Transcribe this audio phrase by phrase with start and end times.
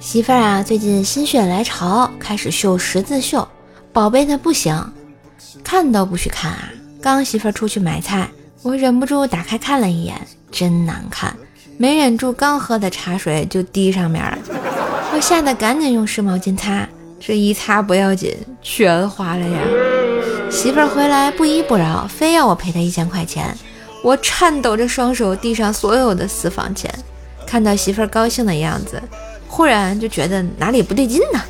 [0.00, 3.46] 媳妇儿啊，最近心血来潮开始绣十字绣，
[3.92, 4.74] 宝贝的不行，
[5.62, 6.70] 看都不许看啊！
[7.02, 8.26] 刚媳妇儿出去买菜，
[8.62, 10.16] 我忍不住打开看了一眼，
[10.50, 11.36] 真难看，
[11.76, 14.38] 没忍住刚喝的茶水就滴上面了，
[15.14, 16.88] 我吓得赶紧用湿毛巾擦，
[17.20, 19.60] 这一擦不要紧，全花了呀！
[20.50, 23.54] 媳妇儿回来不依不饶，非要我赔她一千块钱，
[24.02, 26.90] 我颤抖着双手递上所有的私房钱，
[27.46, 29.00] 看到媳妇儿高兴的样子。
[29.60, 31.40] 忽然就觉得哪里不对劲呢？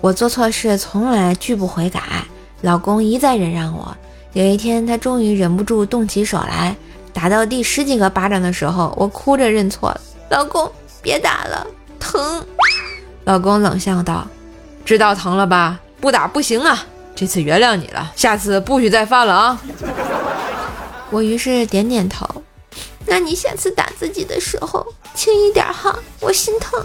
[0.00, 2.00] 我做错事从来拒不悔改，
[2.60, 3.92] 老公一再忍让我。
[4.34, 6.76] 有一天，他终于忍不住动起手来，
[7.12, 9.92] 打到第十几个巴掌的时候，我哭着认错
[10.30, 10.70] ：“老公，
[11.02, 11.66] 别打了，
[11.98, 12.46] 疼。”
[13.26, 14.28] 老公冷笑道
[14.86, 15.80] ：“知道疼了吧？
[16.00, 16.86] 不打不行啊！
[17.16, 19.60] 这次原谅你了，下次不许再犯了啊！”
[21.12, 22.26] 我于是点点头，
[23.04, 26.82] 那你下次打自己的时候轻一点哈，我心疼。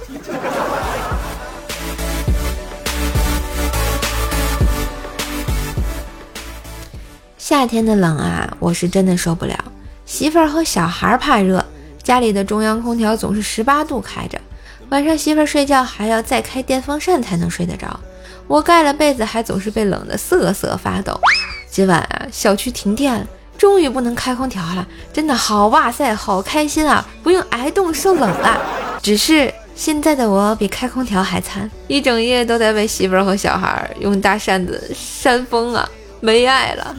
[7.38, 9.58] 夏天的冷啊，我是真的受不了。
[10.06, 11.64] 媳妇儿和小孩怕热，
[12.04, 14.38] 家里的中央空调总是十八度开着，
[14.90, 17.98] 晚上媳妇儿睡觉还要再开电风扇才能睡得着。
[18.46, 21.18] 我盖了被子还总是被冷得瑟瑟发抖。
[21.70, 23.26] 今晚啊，小区停电了。
[23.58, 27.04] 终于不能开空调了，真的好哇塞，好开心啊！
[27.24, 28.62] 不用挨冻受冷了。
[29.02, 36.96] 只是现在的我比开空调还惨，一整夜都在为媳妇儿和小孩用大扇子扇风啊，没爱了。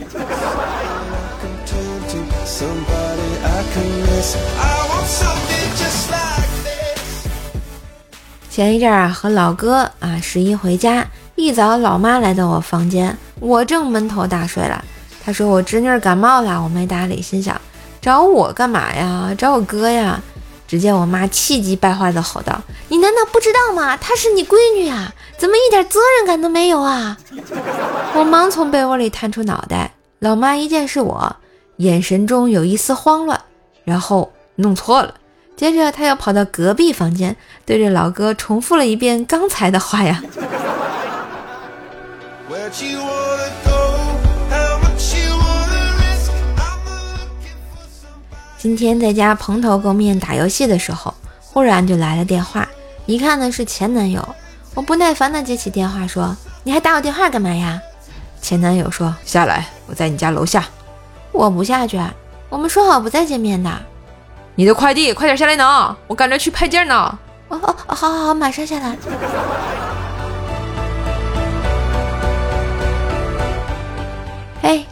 [8.51, 14.85] 前一阵啊，和老哥啊十一回家，一早老妈来到我房间，我正闷头大睡了。
[15.29, 17.55] 他说我侄女感冒了，我没搭理，心想
[18.01, 19.31] 找我干嘛呀？
[19.37, 20.19] 找我哥呀！
[20.67, 22.59] 只见我妈气急败坏地吼道
[22.89, 23.95] ：“你难道不知道吗？
[23.99, 27.19] 她是你闺女啊，怎么一点责任感都没有啊？”
[28.17, 31.37] 我忙从被窝里探出脑袋，老妈一见是我，
[31.77, 33.39] 眼神中有一丝慌乱，
[33.85, 35.13] 然后弄错了。
[35.59, 37.37] 接着她又跑到隔壁房间，
[37.67, 40.23] 对着老哥重复了一遍刚才的话呀。
[48.59, 52.69] 今天在家蓬头垢面打游戏的时候，忽然就来了电话，
[53.07, 54.29] 一看呢是前男友。
[54.75, 57.81] 我不耐烦的接起电话说：“你还打我电话干嘛呀？”
[58.43, 60.65] 前男友说：“下来，我在你家楼下。”
[61.31, 62.01] 我不下去，
[62.49, 63.71] 我们说好不再见面的。
[64.57, 67.17] 你的快递，快点下来拿，我赶着去派件呢。
[67.47, 68.97] 哦哦，好好好，马上下来。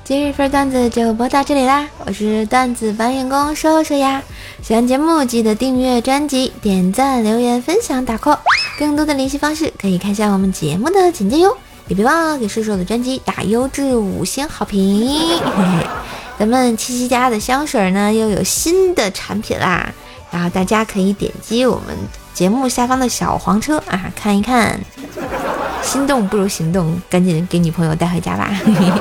[0.06, 1.84] 今日份段子就播到这里啦！
[2.05, 4.22] 我是段子搬运工说说呀。
[4.62, 8.39] 喜欢节目记得订阅专辑、点赞、留言、分享、打 call。
[8.78, 11.59] 更多的联系方式可以看下我们节目的简介哟。
[11.89, 15.11] 也别忘了给瘦瘦的专辑打优质五星好评。
[16.39, 19.93] 咱们七七家的香水呢又有新的产品啦，
[20.31, 21.97] 然后大家可以点击我们
[22.33, 24.78] 节目下方的小黄车啊看一看。
[25.83, 28.53] 心动不如行动，赶紧给女朋友带回家吧。
[28.65, 28.93] 嘿嘿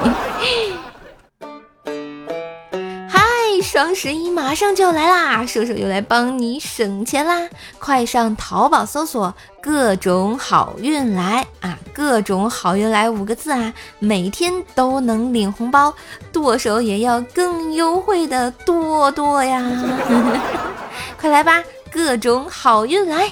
[3.75, 7.49] 双十一马上就要来啦，叔叔又来帮你省钱啦！
[7.77, 15.93] 快上淘宝搜索“各种好运来”啊，“各种好运来”五个字啊，每天都能领红包，
[16.31, 19.61] 剁手也要更优惠的剁剁呀！
[21.19, 23.29] 快来吧，各种好运来！